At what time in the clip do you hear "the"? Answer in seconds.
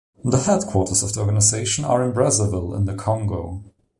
0.23-0.39, 1.13-1.19, 2.85-2.95